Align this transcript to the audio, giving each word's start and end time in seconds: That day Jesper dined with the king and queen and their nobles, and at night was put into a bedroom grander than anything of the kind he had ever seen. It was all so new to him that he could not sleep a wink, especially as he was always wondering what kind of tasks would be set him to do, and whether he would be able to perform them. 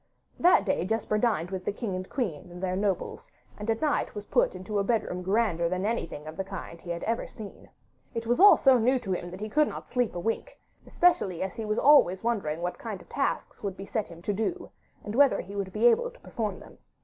That 0.39 0.65
day 0.65 0.83
Jesper 0.83 1.19
dined 1.19 1.51
with 1.51 1.63
the 1.63 1.71
king 1.71 1.95
and 1.95 2.09
queen 2.09 2.49
and 2.51 2.63
their 2.63 2.75
nobles, 2.75 3.29
and 3.55 3.69
at 3.69 3.81
night 3.81 4.15
was 4.15 4.25
put 4.25 4.55
into 4.55 4.79
a 4.79 4.83
bedroom 4.83 5.21
grander 5.21 5.69
than 5.69 5.85
anything 5.85 6.25
of 6.25 6.37
the 6.37 6.43
kind 6.43 6.81
he 6.81 6.89
had 6.89 7.03
ever 7.03 7.27
seen. 7.27 7.69
It 8.15 8.25
was 8.25 8.39
all 8.39 8.57
so 8.57 8.79
new 8.79 8.97
to 8.97 9.11
him 9.11 9.29
that 9.29 9.41
he 9.41 9.47
could 9.47 9.67
not 9.67 9.87
sleep 9.89 10.15
a 10.15 10.19
wink, 10.19 10.57
especially 10.87 11.43
as 11.43 11.53
he 11.53 11.65
was 11.65 11.77
always 11.77 12.23
wondering 12.23 12.63
what 12.63 12.79
kind 12.79 12.99
of 12.99 13.09
tasks 13.09 13.61
would 13.61 13.77
be 13.77 13.85
set 13.85 14.07
him 14.07 14.23
to 14.23 14.33
do, 14.33 14.71
and 15.03 15.13
whether 15.13 15.39
he 15.39 15.55
would 15.55 15.71
be 15.71 15.85
able 15.85 16.09
to 16.09 16.19
perform 16.21 16.59
them. 16.59 16.79